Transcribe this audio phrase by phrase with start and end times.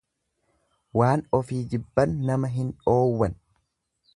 [0.99, 3.37] Waan ofii jibban nama hin dhoowwatan.